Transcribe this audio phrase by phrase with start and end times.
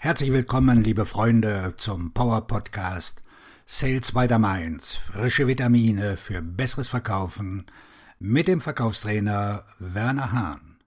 [0.00, 3.24] Herzlich willkommen, liebe Freunde, zum Power Podcast
[3.66, 4.94] Sales by the Mainz.
[4.94, 7.66] Frische Vitamine für besseres Verkaufen
[8.20, 10.78] mit dem Verkaufstrainer Werner Hahn.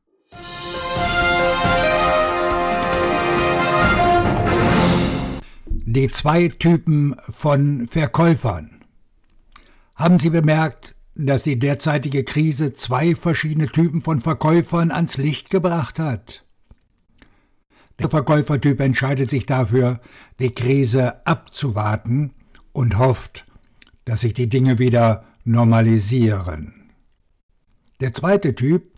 [5.68, 8.86] Die zwei Typen von Verkäufern.
[9.96, 16.00] Haben Sie bemerkt, dass die derzeitige Krise zwei verschiedene Typen von Verkäufern ans Licht gebracht
[16.00, 16.46] hat?
[18.02, 20.00] Der Verkäufertyp entscheidet sich dafür,
[20.40, 22.32] die Krise abzuwarten
[22.74, 23.46] und hofft,
[24.06, 26.90] dass sich die Dinge wieder normalisieren.
[28.00, 28.92] Der zweite Typ,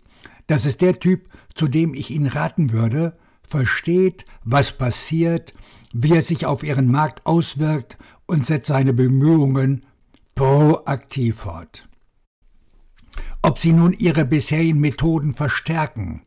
[0.46, 5.52] das ist der Typ, zu dem ich Ihnen raten würde, versteht, was passiert,
[5.92, 9.84] wie es sich auf Ihren Markt auswirkt und setzt seine Bemühungen
[10.34, 11.86] proaktiv fort.
[13.42, 16.22] Ob Sie nun Ihre bisherigen Methoden verstärken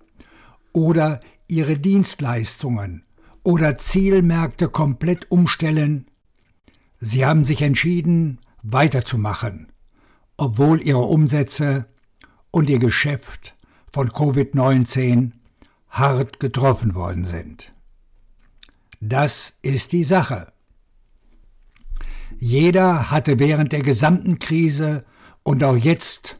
[0.73, 3.03] oder ihre Dienstleistungen
[3.43, 6.07] oder Zielmärkte komplett umstellen.
[6.99, 9.71] Sie haben sich entschieden, weiterzumachen,
[10.35, 11.85] obwohl ihre Umsätze
[12.51, 13.55] und ihr Geschäft
[13.93, 15.31] von Covid-19
[15.89, 17.71] hart getroffen worden sind.
[18.99, 20.51] Das ist die Sache.
[22.39, 25.05] Jeder hatte während der gesamten Krise
[25.43, 26.39] und auch jetzt,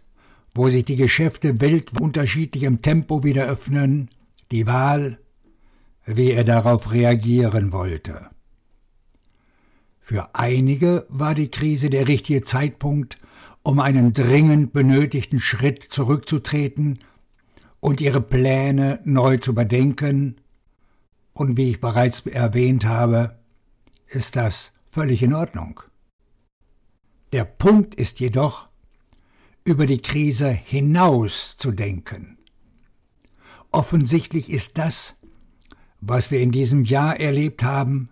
[0.53, 4.09] wo sich die Geschäfte weltweit unterschiedlichem Tempo wieder öffnen,
[4.51, 5.19] die Wahl,
[6.05, 8.29] wie er darauf reagieren wollte.
[9.99, 13.17] Für einige war die Krise der richtige Zeitpunkt,
[13.61, 16.99] um einen dringend benötigten Schritt zurückzutreten
[17.81, 20.37] und ihre Pläne neu zu überdenken,
[21.33, 23.37] und wie ich bereits erwähnt habe,
[24.07, 25.81] ist das völlig in Ordnung.
[27.33, 28.69] Der Punkt ist jedoch,
[29.63, 32.36] über die Krise hinaus zu denken.
[33.71, 35.15] Offensichtlich ist das,
[36.01, 38.09] was wir in diesem Jahr erlebt haben,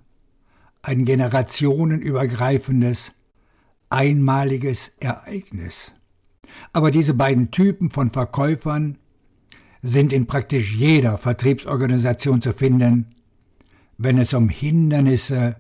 [0.82, 3.14] ein generationenübergreifendes,
[3.90, 5.94] einmaliges Ereignis.
[6.74, 8.98] Aber diese beiden Typen von Verkäufern
[9.82, 13.16] sind in praktisch jeder Vertriebsorganisation zu finden,
[13.98, 15.58] wenn es um Hindernisse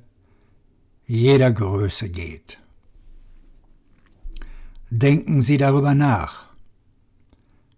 [1.05, 2.59] jeder Größe geht.
[4.89, 6.47] Denken Sie darüber nach.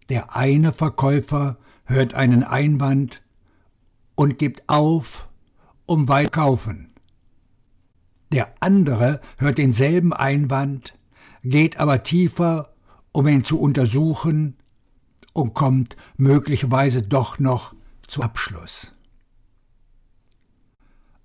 [0.09, 3.21] Der eine Verkäufer hört einen Einwand
[4.15, 5.27] und gibt auf,
[5.85, 6.93] um weit kaufen.
[8.31, 10.93] Der andere hört denselben Einwand,
[11.43, 12.73] geht aber tiefer,
[13.11, 14.57] um ihn zu untersuchen
[15.33, 17.73] und kommt möglicherweise doch noch
[18.07, 18.91] zu Abschluss.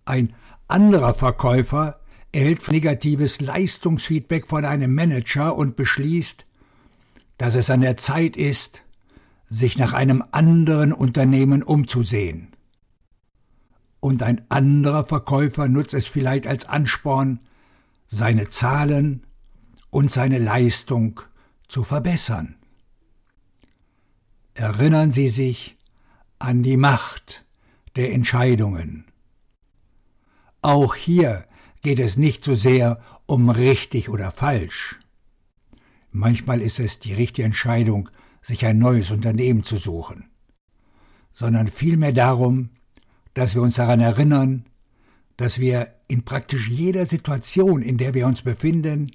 [0.05, 0.35] Ein
[0.69, 6.47] anderer Verkäufer erhält negatives Leistungsfeedback von einem Manager und beschließt,
[7.37, 8.83] dass es an der Zeit ist,
[9.53, 12.49] sich nach einem anderen Unternehmen umzusehen.
[14.01, 17.39] Und ein anderer Verkäufer nutzt es vielleicht als Ansporn,
[18.09, 19.27] seine Zahlen
[19.91, 21.21] und seine Leistung
[21.69, 22.57] zu verbessern.
[24.55, 25.77] Erinnern Sie sich
[26.39, 27.45] an die Macht
[27.95, 29.05] der Entscheidungen.
[30.63, 31.47] Auch hier
[31.83, 34.99] geht es nicht so sehr um richtig oder falsch.
[36.11, 38.09] Manchmal ist es die richtige Entscheidung,
[38.43, 40.29] sich ein neues Unternehmen zu suchen,
[41.33, 42.71] sondern vielmehr darum,
[43.35, 44.67] dass wir uns daran erinnern,
[45.37, 49.13] dass wir in praktisch jeder Situation, in der wir uns befinden,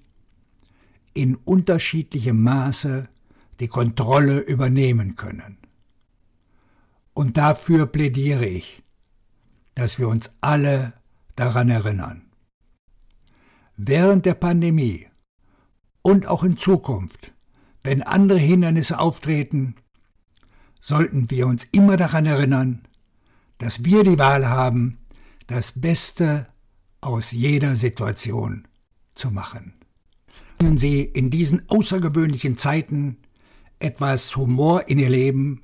[1.14, 3.10] in unterschiedlichem Maße
[3.60, 5.58] die Kontrolle übernehmen können.
[7.14, 8.84] Und dafür plädiere ich,
[9.76, 10.94] dass wir uns alle
[11.36, 12.24] daran erinnern.
[13.76, 15.08] Während der Pandemie
[16.02, 17.34] und auch in Zukunft
[17.88, 19.76] wenn andere Hindernisse auftreten,
[20.82, 22.82] sollten wir uns immer daran erinnern,
[23.60, 24.98] dass wir die Wahl haben,
[25.48, 26.48] das Beste
[27.00, 28.68] aus jeder Situation
[29.16, 29.72] zu machen.
[30.58, 33.20] Bringen Sie in diesen außergewöhnlichen Zeiten
[33.80, 35.62] etwas Humor in Ihr Leben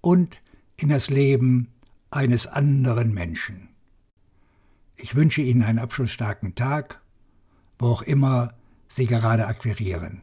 [0.00, 0.38] und
[0.78, 1.74] in das Leben
[2.10, 3.68] eines anderen Menschen.
[4.96, 7.02] Ich wünsche Ihnen einen abschlussstarken Tag,
[7.78, 8.54] wo auch immer
[8.88, 10.22] Sie gerade akquirieren.